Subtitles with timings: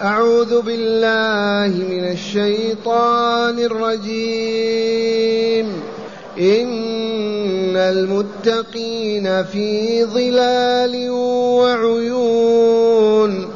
[0.00, 5.66] أعوذ بالله من الشيطان الرجيم.
[6.38, 11.10] إن المتقين في ظلال
[11.60, 13.50] وعيون.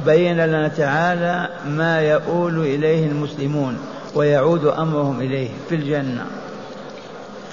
[0.06, 3.78] بين لنا تعالى ما يؤول إليه المسلمون
[4.16, 6.26] ويعود أمرهم إليه في الجنة.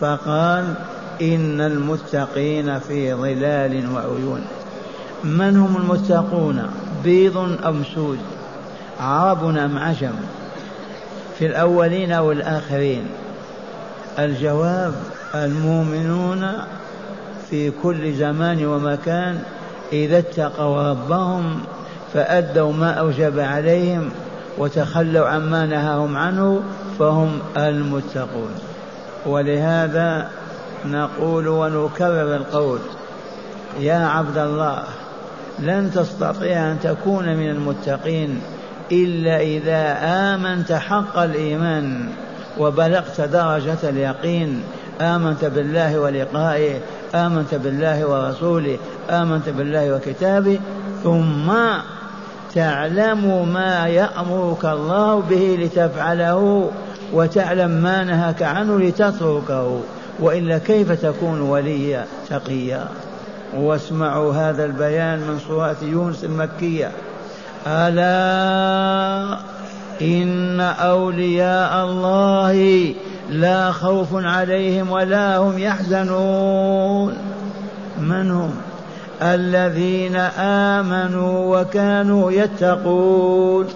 [0.00, 0.74] فقال
[1.22, 4.40] إن المتقين في ظلال وعيون.
[5.24, 6.70] من هم المتقون؟
[7.04, 8.18] بيض أم سود
[9.00, 10.14] عرب أم عجم؟
[11.38, 13.06] في الأولين والآخرين
[14.18, 14.94] الجواب
[15.34, 16.52] المؤمنون
[17.50, 19.42] في كل زمان ومكان
[19.92, 21.60] إذا اتقوا ربهم
[22.14, 24.10] فأدوا ما أوجب عليهم
[24.58, 26.62] وتخلوا عما نهاهم عنه
[26.98, 28.50] فهم المتقون.
[29.26, 30.28] ولهذا
[30.86, 32.78] نقول ونكرر القول
[33.80, 34.82] يا عبد الله
[35.58, 38.40] لن تستطيع أن تكون من المتقين
[38.92, 39.96] إلا إذا
[40.34, 42.08] آمنت حق الإيمان
[42.58, 44.62] وبلغت درجة اليقين.
[45.00, 46.78] آمنت بالله ولقائه
[47.14, 48.78] آمنت بالله ورسوله
[49.10, 50.58] آمنت بالله وكتابه.
[51.04, 51.52] ثم
[52.54, 56.70] تعلم ما يأمرك الله به لتفعله.
[57.12, 59.80] وتعلم ما نهاك عنه لتتركه
[60.20, 62.88] وإلا كيف تكون وليا تقيا؟
[63.56, 66.90] واسمعوا هذا البيان من سورة يونس المكية.
[67.66, 69.38] ألا
[70.02, 72.94] إن أولياء الله
[73.30, 77.14] لا خوف عليهم ولا هم يحزنون.
[78.00, 78.54] من هم؟
[79.22, 80.16] الذين
[80.76, 83.66] آمنوا وكانوا يتقون.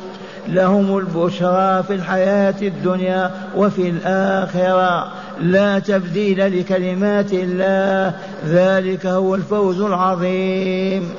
[0.48, 5.12] لهم البشرى في الحياة الدنيا وفي الآخرة.
[5.40, 8.14] لا تبديل لكلمات الله.
[8.46, 11.10] ذلك هو الفوز العظيم.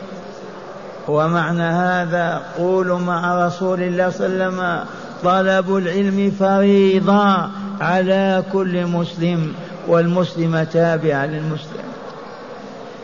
[1.08, 4.80] ومعنى هذا قولوا مع رسول الله صلى الله عليه وسلم
[5.24, 7.50] طلب العلم فريضة
[7.82, 9.54] على كل مسلم
[9.88, 11.84] والمسلم تابع للمسلم.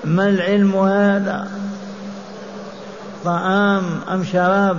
[0.03, 1.47] ما العلم هذا؟
[3.25, 4.78] طعام أم شراب؟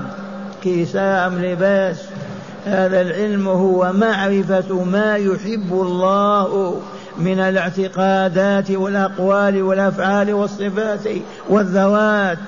[0.65, 1.97] كساء أم لباس.
[2.67, 6.81] هذا العلم هو معرفة ما يحب الله
[7.19, 11.09] من الاعتقادات والأقوال والأفعال والصفات
[11.49, 12.39] والذوات.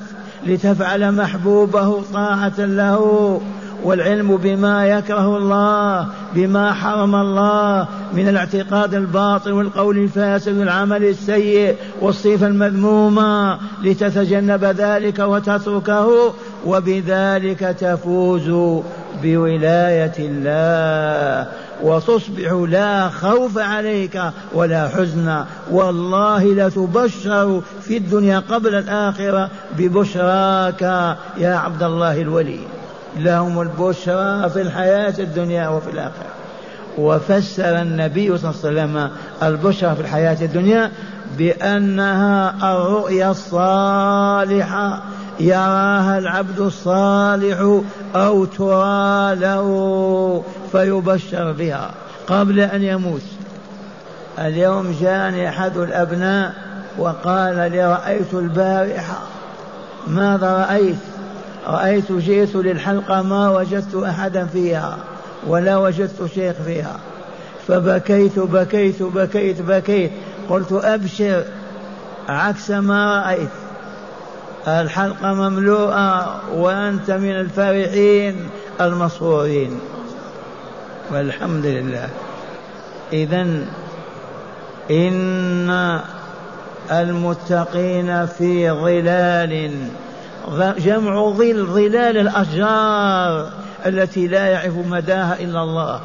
[0.47, 3.41] لتفعل محبوبه طاعة له.
[3.85, 12.47] والعلم بما يكره الله بما حرم الله من الاعتقاد الباطل والقول الفاسد والعمل السيء والصفة
[12.47, 16.35] المذمومة لتتجنب ذلك وتتركه
[16.67, 18.51] وبذلك تفوز
[19.23, 21.49] بولاية الله.
[21.83, 24.23] وتصبح لا خوف عليك
[24.55, 25.45] ولا حزن.
[25.71, 30.83] والله لتبشر في الدنيا قبل الآخرة ببشراك
[31.39, 32.59] يا عبد الله الولي
[33.17, 36.33] لهم البشرى في الحياة الدنيا وفي الآخرة.
[36.99, 39.11] وفسر النبي صلى الله عليه وسلم
[39.43, 40.91] البشرى في الحياة الدنيا
[41.39, 45.03] بأنها الرؤيا الصالحة.
[45.41, 47.81] يراها العبد الصالح
[48.17, 51.91] أو ترى له فيبشر بها.
[52.27, 53.23] قبل أن يموت.
[54.39, 56.55] اليوم جاءني أحد الأبناء
[56.99, 59.19] وقال لي رأيت البارحة.
[60.07, 60.97] ماذا رأيت؟
[61.67, 64.99] رأيت جئت للحلقة ما وجدت أحدا فيها
[65.47, 66.97] ولا وجدت شيخ فيها.
[67.69, 70.11] فبكيت بكيت بكيت بكيت.
[70.51, 71.45] قلت أبشر
[72.29, 73.49] عكس ما رأيت.
[74.69, 78.37] الحلقة مملوءة وأنت من الفرحين
[78.81, 79.81] المسرورين
[81.11, 82.09] والحمد لله.
[83.13, 83.47] إذا
[84.91, 86.01] إن
[86.91, 89.73] المتقين في ظلال.
[90.79, 93.51] جمع ظل ظلال الأشجار
[93.87, 96.01] التي لا يعرف مداها إلا الله.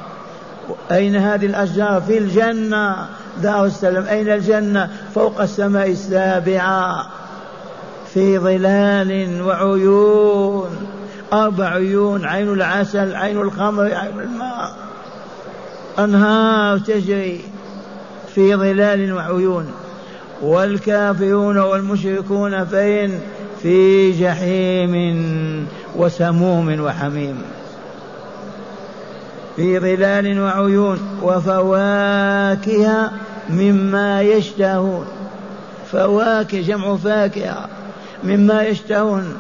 [0.92, 2.96] أين هذه الأشجار؟ في الجنة.
[3.42, 4.04] دار السلام.
[4.04, 7.08] أين الجنة؟ فوق السماء السابعة.
[8.14, 10.88] في ظلال وعيون.
[11.34, 12.26] أربع عيون.
[12.26, 14.76] عين العسل عين الخمر عين الماء.
[16.00, 17.42] أنهار تجري
[18.36, 19.72] في ظلال وعيون.
[20.42, 23.20] والكافرون والمشركون فين؟
[23.62, 27.42] في جحيم وسموم وحميم.
[29.56, 33.12] في ظلال وعيون وفواكه
[33.50, 35.06] مما يشتهون.
[35.92, 37.68] فواكه جمع فاكهة
[38.24, 39.34] مما يشتهون.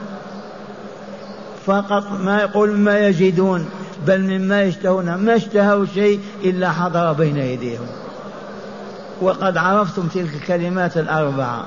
[1.65, 3.69] فقط ما يقول ما يجدون
[4.07, 5.15] بل مما يشتهون.
[5.15, 7.87] ما اشتهوا شيء إلا حضر بين أيديهم.
[9.21, 11.65] وقد عرفتم تلك الكلمات الأربعة.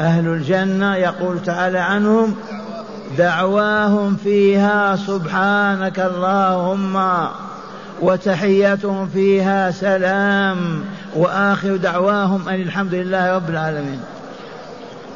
[0.00, 2.34] أهل الجنة يقول تعالى عنهم
[3.18, 7.26] دعواهم فيها سبحانك اللهم
[8.00, 10.84] وتحياتهم فيها سلام
[11.16, 14.00] وآخر دعواهم أن الحمد لله رب العالمين.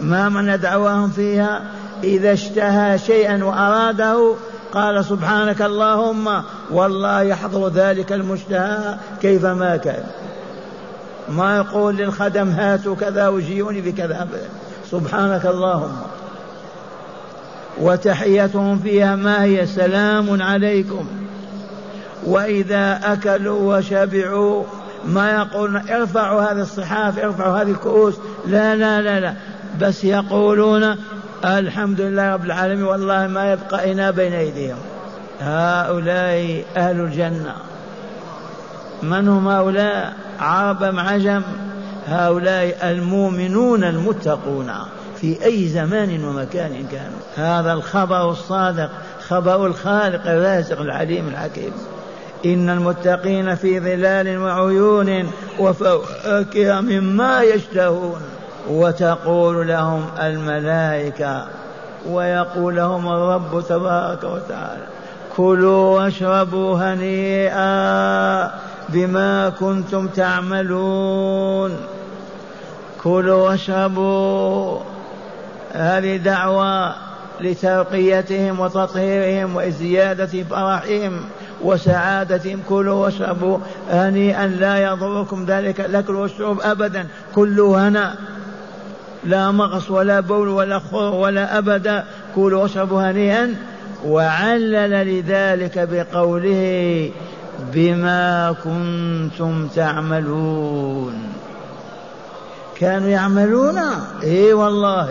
[0.00, 1.62] ما معنى دعواهم فيها؟
[2.04, 4.34] إذا اشتهى شيئا وأراده
[4.72, 10.04] قال سبحانك اللهم والله يحضر ذلك المشتهى كيفما كان.
[11.28, 14.28] ما يقول للخدم هاتوا كذا وجيوني بكذا
[14.94, 15.96] سبحانك اللهم.
[17.80, 21.06] وتحيتهم فيها ما هي سلام عليكم.
[22.26, 24.64] وإذا أكلوا وشبعوا
[25.06, 28.14] ما يقولون ارفعوا هذه الصحاف ارفعوا هذه الكؤوس.
[28.46, 29.34] لا لا لا لا.
[29.80, 30.96] بس يقولون
[31.44, 34.78] الحمد لله رب العالمين والله ما يبقى إنا بين أيديهم.
[35.40, 37.54] هؤلاء أهل الجنة.
[39.02, 41.42] من هم هؤلاء؟ عرب أم عجم؟
[42.06, 44.70] هؤلاء المؤمنون المتقون
[45.20, 48.90] في أي زمان ومكان كانوا هذا الخبر الصادق
[49.28, 51.72] خبر الخالق الرازق العليم الحكيم.
[52.44, 58.20] إن المتقين في ظلال وعيون وفواكه مما يشتهون.
[58.70, 61.46] وتقول لهم الملائكة
[62.08, 64.86] ويقول لهم الرب تبارك وتعالى
[65.36, 68.50] كلوا واشربوا هنيئا.
[68.88, 71.76] بما كنتم تعملون.
[73.02, 74.78] كلوا واشربوا.
[75.72, 76.94] هذه دعوة
[77.40, 81.20] لترقيتهم وتطهيرهم وزيادة فرحهم
[81.62, 82.60] وسعادتهم.
[82.68, 83.58] كلوا واشربوا.
[83.90, 87.06] هنيئا لا يضركم ذلك الأكل والشرب ابدا.
[87.34, 88.14] كلوا هنا.
[89.24, 92.04] لا مغص ولا بول ولا خور ولا أبدا
[92.34, 93.54] كلوا واشربوا هنيئا.
[94.06, 97.10] وعلل لذلك بقوله
[97.72, 101.32] بما كنتم تعملون.
[102.76, 103.78] كانوا يعملون؟
[104.22, 105.08] إي والله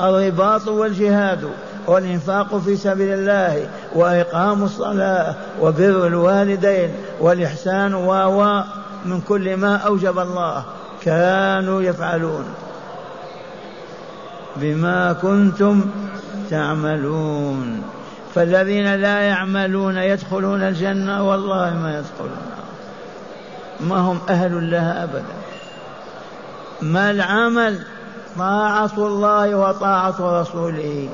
[0.00, 1.50] الرباط والجهاد
[1.86, 8.62] والإنفاق في سبيل الله وإقام الصلاة وبر الوالدين والإحسان و
[9.04, 10.64] من كل ما أوجب الله.
[11.02, 12.44] كانوا يفعلون.
[14.56, 15.90] بما كنتم
[16.50, 17.82] تعملون.
[18.34, 22.38] فالذين لا يعملون يدخلون الجنة والله ما يدخلون.
[23.80, 25.24] ما هم أهل لها أبدا.
[26.82, 27.78] ما العمل؟
[28.38, 31.08] طاعة الله وطاعة رسوله.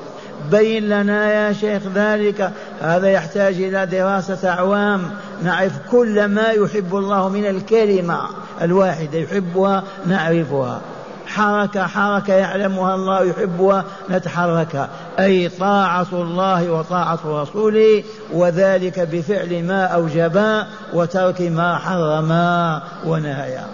[0.51, 2.53] بين لنا يا شيخ ذلك.
[2.81, 5.11] هذا يحتاج إلى دراسة أعوام.
[5.43, 8.21] نعرف كل ما يحب الله من الكلمة
[8.63, 10.81] الواحدة يحبها نعرفها.
[11.27, 14.89] حركة حركة يعلمها الله يحبها نتحرك.
[15.19, 23.67] أي طاعة الله وطاعة رسوله وذلك بفعل ما أوجبا وترك ما حرما ونهيا.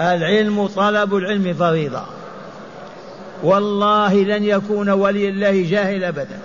[0.00, 2.02] العلم طلب العلم فريضة.
[3.42, 6.38] والله لن يكون ولي الله جاهل أبدا.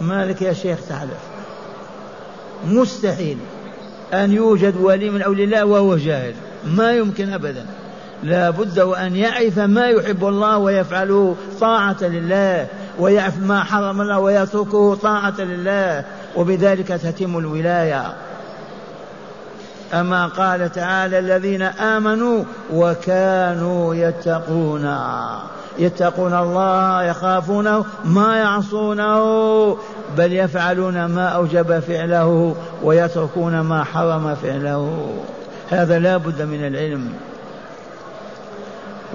[0.00, 1.20] مالك يا شيخ تعلف
[2.66, 3.38] مستحيل
[4.12, 6.34] أن يوجد ولي من أولي الله وهو جاهل.
[6.64, 7.66] ما يمكن أبدا.
[8.24, 12.66] لا بد وأن يعرف ما يحب الله ويفعله طاعة لله
[12.98, 16.04] ويعرف ما حرم الله ويتركه طاعة لله
[16.36, 18.14] وبذلك تتم الولاية.
[19.94, 24.98] أما قال تعالى الذين آمنوا وكانوا يتقون.
[25.78, 29.76] يتقون الله يخافونه ما يعصونه
[30.16, 35.14] بل يفعلون ما أوجب فعله ويتركون ما حرم فعله.
[35.70, 37.12] هذا لا بد من العلم.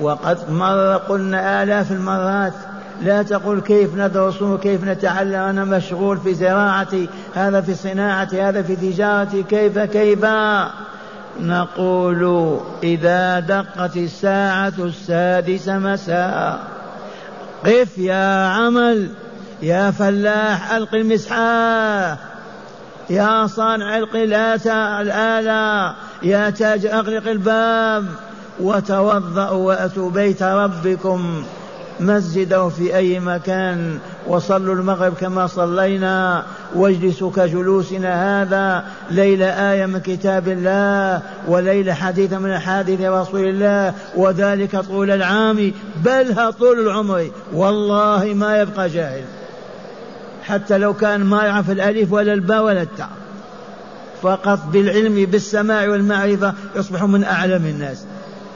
[0.02, 2.54] وقد مر قلنا آلاف المرات
[3.02, 8.76] لا تقل كيف ندرس كيف نتعلم أنا مشغول في زراعتي هذا في صناعتي هذا في
[8.76, 10.26] تجارتي كيف كيف؟
[11.40, 16.60] نقول إذا دقت الساعة السادسة مساء
[17.66, 19.10] قف يا عمل
[19.62, 22.18] يا فلاح ألق المسحاه
[23.10, 28.06] يا صانع القلاتة الآلة يا تاج أغلق الباب.
[28.60, 31.44] وتوضأوا وأتوا بيت ربكم
[32.00, 36.44] مسجده في أي مكان وصلوا المغرب كما صلينا
[36.76, 44.80] واجلسوا كجلوسنا هذا ليلة آية من كتاب الله وليلة حديث من أحاديث رسول الله وذلك
[44.80, 45.72] طول العام
[46.06, 47.30] بل طول العمر.
[47.54, 49.24] والله ما يبقى جاهل.
[50.44, 53.10] حتى لو كان ما يعرف الألف ولا الباء ولا التاء.
[54.22, 58.06] فقط بالعلم بالسماع والمعرفة يصبح من أعلم الناس.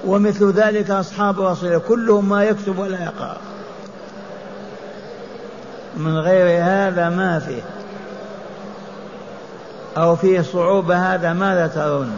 [0.06, 3.38] ومثل ذلك أصحاب رسول كلهم ما يكتب ولا يقرأ.
[5.98, 7.62] من غير هذا ما فيه.
[9.98, 12.12] أو فيه صعوبة هذا ماذا ترون؟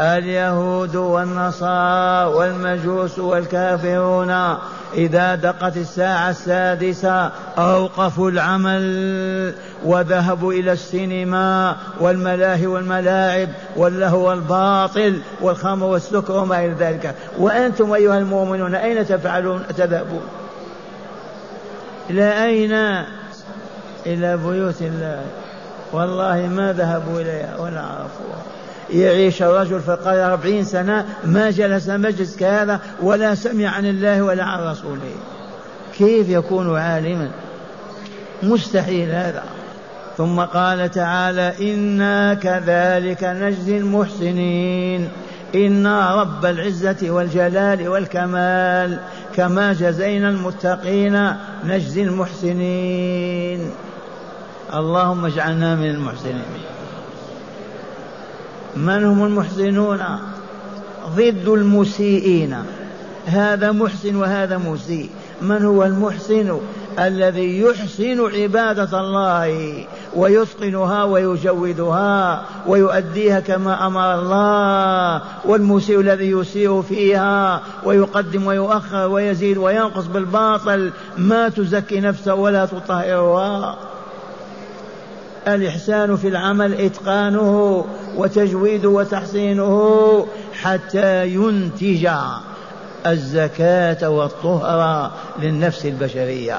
[0.00, 4.56] اليهود والنصارى والمجوس والكافرون
[4.94, 16.32] إذا دقت الساعة السادسة أوقفوا العمل وذهبوا إلى السينما والملاهي والملاعب واللهو والباطل والخمر والسكر
[16.32, 17.14] وما إلى ذلك.
[17.38, 20.26] وأنتم أيها المؤمنون أين تفعلون؟ تذهبون
[22.10, 22.72] إلى أين؟
[24.06, 25.22] إلى بيوت الله.
[25.92, 27.56] والله ما ذهبوا إليها.
[27.60, 28.55] ولا عرفوها
[28.90, 34.70] يعيش الرجل القرية أربعين سنة ما جلس مجلس كهذا ولا سمع عن الله ولا عن
[34.70, 35.14] رسوله.
[35.98, 37.30] كيف يكون عالما؟
[38.42, 39.42] مستحيل هذا.
[40.16, 45.08] ثم قال تعالى إنا كذلك نجزي المحسنين.
[45.54, 48.98] إنا رب العزة والجلال والكمال.
[49.36, 51.32] كما جزينا المتقين
[51.64, 53.70] نجزي المحسنين.
[54.74, 56.75] اللهم اجعلنا من المحسنين.
[58.76, 60.02] من هم المحسنون
[61.16, 62.56] ضد المسيئين.
[63.26, 65.10] هذا محسن وهذا مسيء.
[65.42, 66.58] من هو المحسن
[66.98, 69.84] الذي يحسن عبادة الله
[70.16, 80.92] ويتقنها ويجودها ويؤديها كما أمر الله والمسيء الذي يسيء فيها ويقدم ويؤخر ويزيد وينقص بالباطل.
[81.18, 83.76] ما تزكي نفسه ولا تطهرها.
[85.48, 87.84] الإحسان في العمل إتقانه
[88.16, 90.26] وتجويده وتحسينه
[90.62, 92.08] حتى ينتج
[93.06, 95.10] الزكاة والطهر
[95.42, 96.58] للنفس البشرية.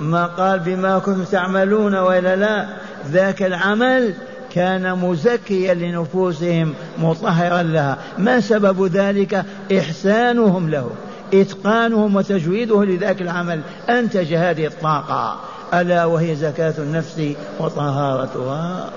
[0.00, 2.66] ما قال بما كنتم تعملون وإلا لا
[3.10, 4.14] ذاك العمل
[4.54, 7.98] كان مزكيا لنفوسهم مطهرا لها.
[8.18, 9.44] ما سبب ذلك؟
[9.78, 10.90] إحسانهم له
[11.34, 13.60] إتقانهم وتجويده لذاك العمل.
[13.88, 15.40] أنتج هذه الطاقة.
[15.74, 17.22] ألا وهي زكاة النفس
[17.60, 18.90] وطهارتها.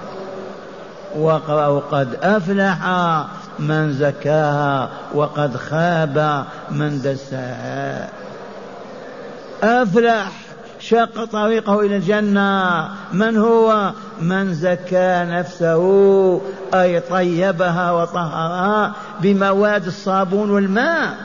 [1.15, 2.77] واقرأوا قد أفلح
[3.59, 8.09] من زكاها وقد خاب من دساها.
[9.63, 10.31] أفلح
[10.79, 12.89] شق طريقه إلى الجنة.
[13.13, 15.81] من هو؟ من زكى نفسه
[16.73, 21.15] أي طيبها وطهرها بمواد الصابون والماء.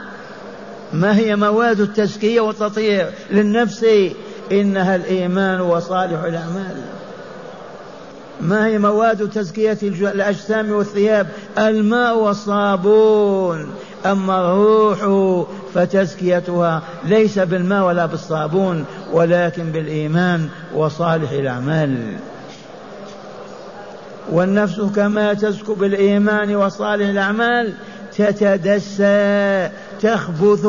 [0.93, 3.87] ما هي مواد التزكية والتطهير للنفس؟
[4.53, 6.77] إنها الإيمان وصالح الأعمال.
[8.41, 11.27] ما هي مواد تزكية الأجسام والثياب؟
[11.59, 13.75] الماء والصابون.
[14.07, 14.99] أما الروح
[15.75, 22.17] فتزكيتها ليس بالماء ولا بالصابون ولكن بالإيمان وصالح الأعمال.
[24.33, 27.75] والنفس كما تزكو بالإيمان وصالح الأعمال
[28.17, 29.71] تتدسى.
[30.07, 30.67] تخبث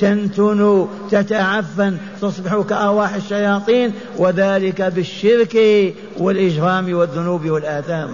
[0.00, 5.56] تنتن تتعفن تصبح كأرواح الشياطين وذلك بالشرك
[6.18, 8.10] والإجرام والذنوب والآثام.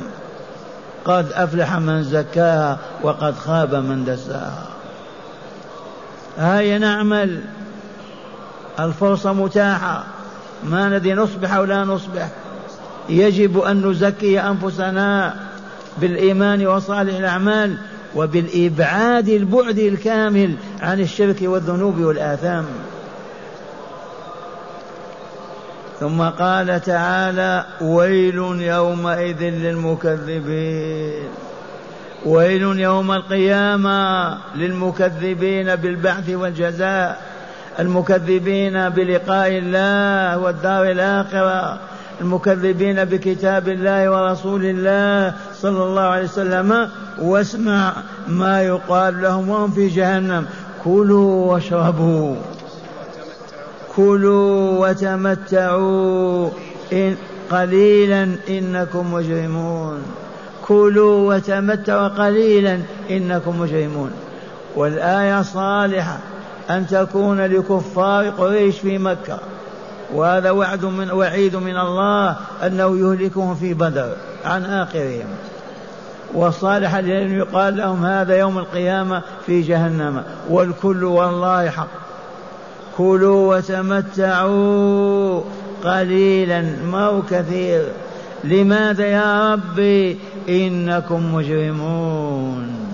[1.04, 4.66] قد أفلح من زكاها وقد خاب من دساها.
[6.38, 7.40] هيا نعمل.
[8.80, 10.04] الفرصة متاحة.
[10.64, 12.28] ما ندري نصبح أو لا نصبح.
[13.08, 15.34] يجب أن نزكي أنفسنا
[15.98, 17.78] بالإيمان وصالح الأعمال.
[18.14, 22.64] وبالإبعاد البعد الكامل عن الشرك والذنوب والآثام.
[26.00, 31.28] ثم قال تعالى ويل يومئذ للمكذبين.
[32.26, 37.20] ويل يوم القيامة للمكذبين بالبعث والجزاء
[37.78, 41.78] المكذبين بلقاء الله والدار الآخرة
[42.20, 47.92] المكذبين بكتاب الله ورسول الله صلى الله عليه وسلم واسمع
[48.28, 50.46] ما يقال لهم وهم في جهنم.
[50.84, 52.36] كلوا واشربوا.
[53.96, 56.50] كلوا وتمتعوا.
[56.92, 57.16] إن
[57.50, 60.02] قليلا إنكم مجرمون.
[60.68, 64.10] كلوا وتمتعوا قليلا إنكم مجرمون.
[64.76, 66.18] والآية صالحة
[66.70, 69.38] أن تكون لكفار قريش في مكة.
[70.14, 72.36] وهذا وعد من وعيد من الله
[72.66, 74.12] أنه يهلكهم في بدر
[74.44, 75.26] عن آخرهم.
[76.34, 80.22] وصالح لأن يقال لهم هذا يوم القيامة في جهنم.
[80.50, 81.88] والكل والله حق.
[82.96, 85.40] كلوا وتمتعوا
[85.84, 87.84] قليلا ما هو كثير.
[88.44, 92.88] لماذا يا ربي؟ إنكم مجرمون.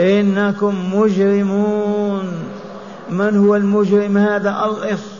[0.00, 2.32] إنكم مجرمون.
[3.10, 5.15] من هو المجرم هذا؟ الإص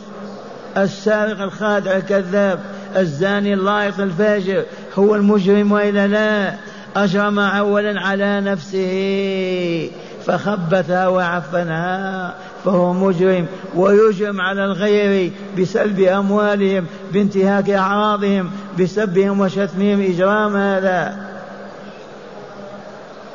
[0.77, 2.59] السارق الخادع الكذاب
[2.97, 4.63] الزاني اللائق الفاجر
[4.99, 6.53] هو المجرم وإلا لا؟
[6.95, 9.91] أجرم اولا على نفسه
[10.25, 21.17] فخبثها وعفنها فهو مجرم ويجرم على الغير بسلب أموالهم بانتهاك أعراضهم بسبهم وشتمهم إجرام هذا.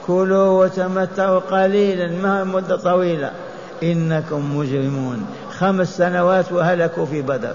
[0.07, 3.31] كلوا وتمتعوا قليلا ما مدة طويلة.
[3.83, 5.27] إنكم مجرمون.
[5.63, 7.55] خمس سنوات وهلكوا في بدر.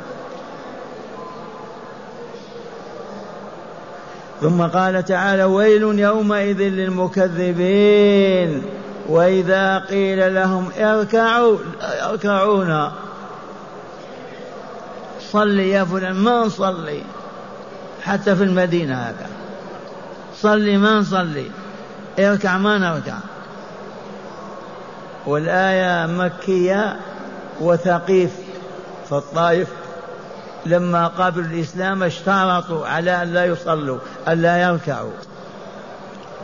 [4.42, 8.64] ثم قال تعالى ويل يومئذ للمكذبين.
[9.10, 11.58] وإذا قيل لهم اركعوا
[12.02, 12.92] يركعون
[15.32, 17.02] صلي يا فلان ما نصلي؟
[18.04, 19.30] حتى في المدينة هكذا
[20.42, 21.52] صلي ما نصلي؟
[22.20, 23.18] اركع ما نركع.
[25.26, 26.96] والآية مكية
[27.62, 28.32] وثقيف
[29.10, 29.68] في الطائف
[30.66, 35.12] لما قابلوا الإسلام اشترطوا على أن لا يصلوا أن لا يركعوا.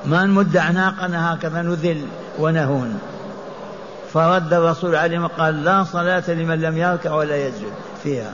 [0.06, 2.06] ما نمد أعناقنا هكذا نذل
[2.40, 3.00] ونهون.
[4.14, 7.72] فرد الرسول عليهم قال لا صلاة لمن لم يركع ولا يسجد
[8.04, 8.32] فيها.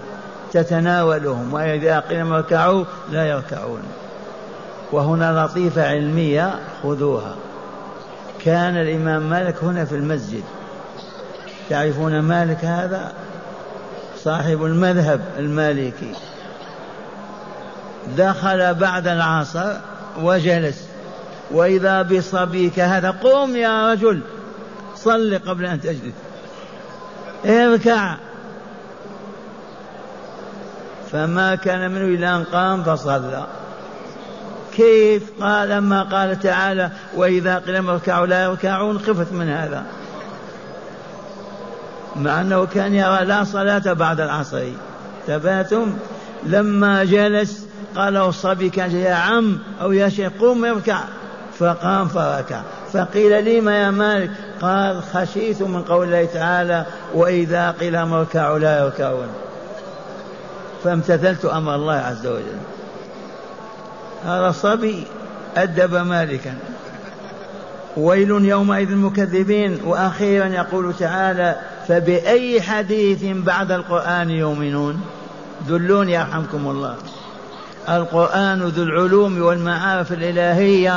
[0.53, 3.81] تتناولهم وإذا قيل اركعوا لا يركعون.
[4.91, 7.35] وهنا لطيفة علمية خذوها.
[8.45, 10.43] كان الإمام مالك هنا في المسجد.
[11.69, 13.13] تعرفون مالك هذا؟
[14.23, 16.13] صاحب المذهب المالكي.
[18.17, 19.73] دخل بعد العصر
[20.21, 20.87] وجلس.
[21.51, 24.21] وإذا بصبيك هذا قم يا رجل
[24.95, 26.13] صل قبل أن تجلس.
[27.45, 28.15] اركع.
[31.11, 33.43] فما كان منه إلا أن قام فصلى.
[34.75, 39.85] كيف؟ قال لما قال تعالى وإذا قيل اركعوا لا يركعون خفت من هذا.
[42.19, 44.63] مع أنه كان يرى لا صلاة بعد العصر.
[45.27, 45.97] تباتم.
[46.45, 50.99] لما جلس قال الصبي كان يا عم أو يا شيخ قم اركع.
[51.59, 52.61] فقام فركع.
[52.93, 58.79] فقيل لي ما يا مالك؟ قال خشيت من قول الله تعالى وإذا قيل اركعوا لا
[58.79, 59.27] يركعون.
[60.83, 62.59] فامتثلت أمر الله عز وجل.
[64.25, 65.03] هذا صبي
[65.57, 66.53] أدب مالكا.
[67.97, 71.55] ويل يومئذ المكذبين وأخيرا يقول تعالى
[71.89, 75.01] فبأي حديث بعد القرآن يؤمنون؟
[75.67, 76.95] دلوني يرحمكم الله.
[77.89, 80.93] القرآن ذو العلوم والمعارف الإلهية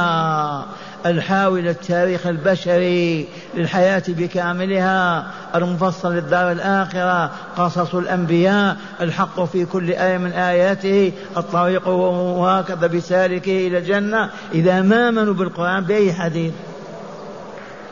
[1.06, 10.32] الحاوي للتاريخ البشري للحياة بكاملها المفصل للدار الآخرة قصص الأنبياء الحق في كل آية من
[10.32, 14.30] آياته الطريق وهكذا بسالكه إلى الجنة.
[14.54, 16.52] إذا ما آمنوا بالقرآن بأي حديث؟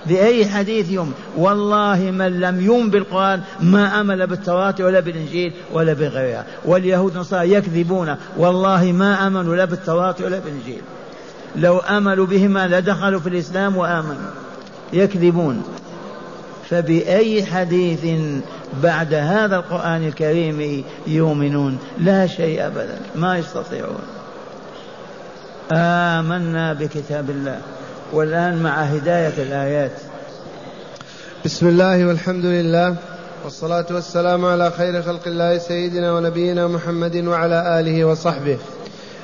[0.06, 1.12] بأي حديث يوم.
[1.36, 6.46] والله من لم يؤمن بالقرآن ما أمل بالتوراة ولا بالإنجيل ولا بغيرها.
[6.64, 8.16] واليهود والنصارى يكذبون.
[8.36, 10.82] والله ما آمنوا لا بالتوراة ولا بالإنجيل.
[11.56, 14.30] لو آمنوا بهما لدخلوا في الإسلام وآمنوا.
[14.92, 15.62] يكذبون.
[16.70, 18.20] فبأي حديث
[18.82, 22.98] بعد هذا القرآن الكريم يؤمنون؟ لا شيء أبدا.
[23.16, 24.02] ما يستطيعون.
[25.72, 27.60] آمنا بكتاب الله.
[28.12, 29.92] والآن مع هداية الآيات.
[31.44, 32.96] بسم الله والحمد لله
[33.44, 38.58] والصلاة والسلام على خير خلق الله سيدنا ونبينا محمد وعلى آله وصحبه.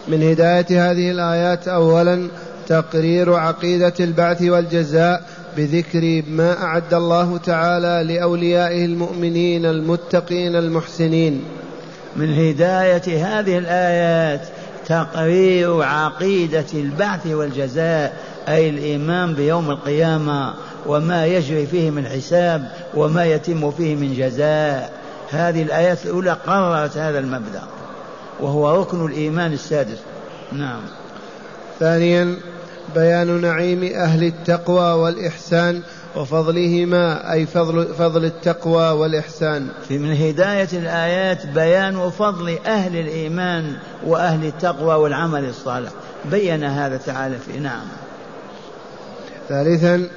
[0.08, 2.28] من هداية هذه الآيات أولا
[2.68, 5.22] تقرير عقيدة البعث والجزاء
[5.56, 11.44] بذكر ما أعد الله تعالى لأوليائه المؤمنين المتقين المحسنين.
[12.16, 14.48] من هداية هذه الآيات
[14.88, 18.16] تقرير عقيدة البعث والجزاء
[18.48, 20.54] أي الإيمان بيوم القيامة
[20.86, 24.92] وما يجري فيه من حساب وما يتم فيه من جزاء.
[25.30, 27.62] هذه الآيات الأولى قررت هذا المبدأ
[28.40, 29.98] وهو ركن الإيمان السادس.
[30.52, 30.80] نعم.
[31.80, 32.36] ثانيا
[32.94, 35.82] بيان نعيم أهل التقوى والإحسان
[36.16, 39.68] وفضلهما أي فضل, فضل التقوى والإحسان.
[39.88, 43.76] في من هداية الآيات بيان فضل أهل الإيمان
[44.06, 45.90] وأهل التقوى والعمل الصالح.
[46.30, 47.84] بين هذا تعالى في نعم.
[49.48, 50.08] ثالثا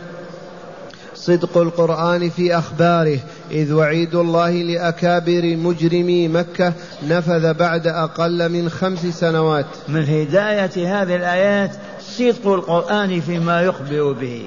[1.16, 3.20] صدق القرآن في أخباره.
[3.52, 6.74] إذ وعيد الله لأكابر مجرمي مكة
[7.08, 9.66] نفذ بعد أقل من خمس سنوات.
[9.88, 14.46] من هداية هذه الآيات صدق القرآن فيما يخبر به.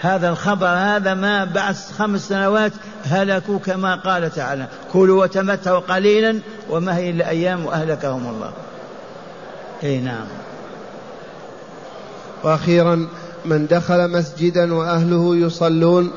[0.00, 2.72] هذا الخبر هذا ما بعد خمس سنوات
[3.04, 4.66] هلكوا كما قال تعالى.
[4.92, 6.38] كلوا وتمتعوا قليلا
[6.70, 8.52] وما هي إلا أيام وأهلكهم الله.
[9.82, 10.26] أي نعم.
[12.44, 13.08] وأخيرا
[13.44, 16.10] من دخل مسجدا وأهله يصلون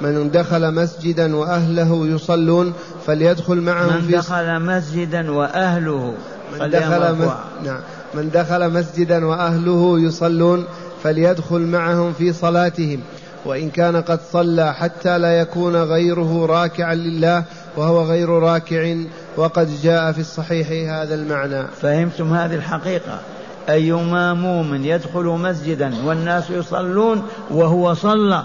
[0.00, 2.72] من دخل مسجدا وأهله يصلون
[3.06, 6.14] فليدخل معهم من دخل مسجدا وأهله
[6.60, 7.28] من دخل مس...
[7.64, 7.80] نعم.
[8.14, 10.64] من دخل مسجدا وأهله يصلون
[11.02, 13.00] فليدخل معهم في صلاتهم.
[13.44, 17.44] وإن كان قد صلى حتى لا يكون غيره راكعا لله
[17.76, 18.96] وهو غير راكع
[19.36, 21.66] وقد جاء في الصحيح هذا المعنى.
[21.82, 23.20] فهمتم هذه الحقيقة؟
[23.68, 28.42] أيما مؤمن يدخل مسجدا والناس يصلون وهو صلى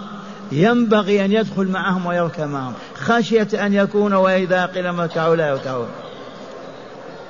[0.51, 2.73] ينبغي أن يدخل معهم ويركع معهم.
[2.95, 5.87] خشية أن يكون وإذا قيل اركعوا لا يركعون.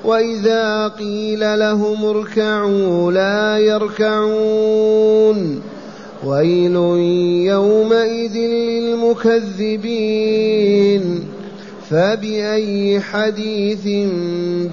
[0.05, 5.61] وإذا قيل لهم اركعوا لا يركعون.
[6.25, 6.75] ويل
[7.45, 9.83] يومئذ للمكذبين.
[11.89, 13.87] فبأي حديث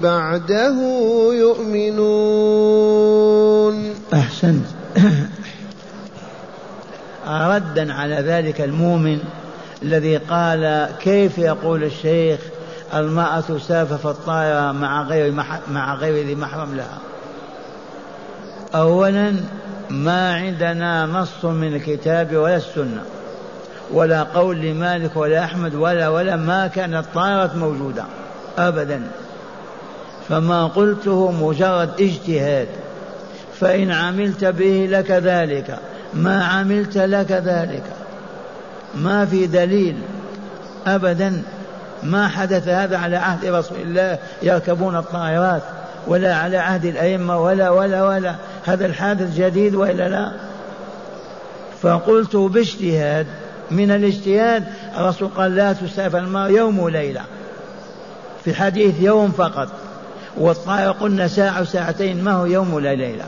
[0.01, 0.75] بعده
[1.33, 1.95] يؤمنون؟
[4.13, 4.65] أحسنت.
[7.27, 9.19] ردا على ذلك المؤمن
[9.83, 12.39] الذي قال كيف يقول الشيخ
[12.93, 15.31] المرأة تسافر في الطائرة مع غير
[15.71, 16.97] مع غير ذي محرم لها؟
[18.75, 19.35] أولا
[19.89, 23.03] ما عندنا نص من الكتاب ولا السنة
[23.91, 28.03] ولا قول لمالك ولا أحمد ولا ولا ما كانت طائرة موجودة
[28.57, 29.01] أبدا.
[30.29, 32.67] فما قلته مجرد اجتهاد
[33.59, 35.79] فإن عملت به لك ذلك
[36.13, 37.83] ما عملت لك ذلك.
[38.95, 39.95] ما في دليل
[40.87, 41.43] ابدا
[42.03, 45.61] ما حدث هذا على عهد رسول الله يركبون الطائرات
[46.07, 48.35] ولا على عهد الأئمة ولا ولا ولا.
[48.65, 50.31] هذا الحادث جديد وإلا لا؟
[51.81, 53.27] فقلت باجتهاد.
[53.71, 54.63] من الاجتهاد
[54.97, 57.21] الرسول قال لا تسافر الماء يوم وليلة
[58.45, 59.67] في حديث يوم فقط
[60.37, 63.25] والطائرة قلنا ساعة وساعتين ما هو يوم ولا ليلة؟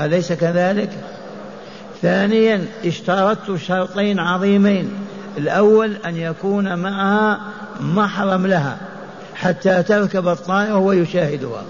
[0.00, 0.90] أليس كذلك؟
[2.04, 4.90] ثانيا اشترطت شرطين عظيمين.
[5.38, 7.40] الأول أن يكون معها
[7.80, 8.76] محرم لها
[9.34, 11.62] حتى تركب الطائرة ويشاهدها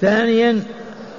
[0.00, 0.62] ثانيا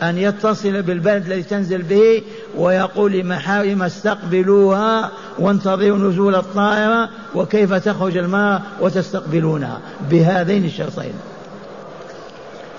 [0.03, 2.21] أن يتصل بالبلد الذي تنزل به
[2.57, 9.79] ويقول لمحارم استقبلوها وانتظروا نزول الطائرة وكيف تخرج الماء وتستقبلونها.
[10.11, 11.13] بهذين الشرطين.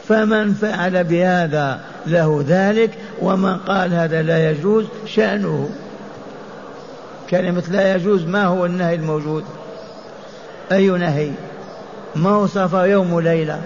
[0.09, 2.91] فمن فعل بهذا له ذلك
[3.23, 5.71] ومن قال هذا لا يجوز شأنه.
[7.31, 9.45] كلمة لا يجوز ما هو النهي الموجود؟
[10.73, 11.31] أي نهي؟
[12.17, 13.61] ما سفر يوم وليلة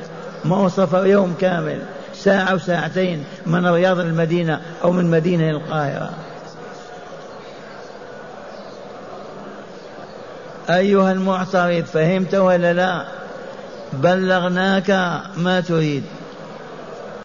[0.44, 1.78] ما سفر يوم كامل
[2.14, 6.10] ساعة وساعتين من رياض المدينة أو من مدينة القاهرة.
[10.70, 13.04] أيها المعترض فهمت ولا لا؟
[13.92, 14.90] بلغناك
[15.36, 16.02] ما تريد.